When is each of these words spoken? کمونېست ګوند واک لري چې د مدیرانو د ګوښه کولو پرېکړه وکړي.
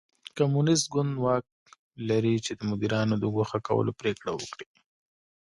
کمونېست 0.37 0.85
ګوند 0.93 1.13
واک 1.23 1.45
لري 2.09 2.35
چې 2.45 2.51
د 2.55 2.61
مدیرانو 2.69 3.15
د 3.19 3.25
ګوښه 3.35 3.59
کولو 3.67 3.91
پرېکړه 3.99 4.31
وکړي. 4.35 4.67